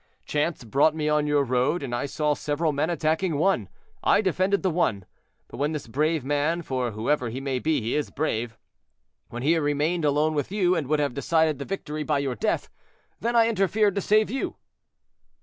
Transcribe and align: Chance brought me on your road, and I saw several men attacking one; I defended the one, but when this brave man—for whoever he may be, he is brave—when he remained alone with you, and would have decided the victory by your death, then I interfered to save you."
Chance 0.25 0.63
brought 0.63 0.95
me 0.95 1.07
on 1.09 1.27
your 1.27 1.43
road, 1.43 1.83
and 1.83 1.93
I 1.93 2.07
saw 2.07 2.33
several 2.33 2.71
men 2.73 2.89
attacking 2.89 3.37
one; 3.37 3.69
I 4.03 4.19
defended 4.21 4.63
the 4.63 4.71
one, 4.71 5.05
but 5.47 5.57
when 5.57 5.73
this 5.73 5.85
brave 5.85 6.25
man—for 6.25 6.89
whoever 6.93 7.29
he 7.29 7.39
may 7.39 7.59
be, 7.59 7.81
he 7.81 7.93
is 7.95 8.09
brave—when 8.09 9.43
he 9.43 9.59
remained 9.59 10.03
alone 10.03 10.33
with 10.33 10.51
you, 10.51 10.73
and 10.75 10.87
would 10.87 10.99
have 10.99 11.13
decided 11.13 11.59
the 11.59 11.65
victory 11.65 12.01
by 12.01 12.17
your 12.17 12.33
death, 12.33 12.67
then 13.19 13.35
I 13.35 13.47
interfered 13.47 13.93
to 13.93 14.01
save 14.01 14.31
you." 14.31 14.55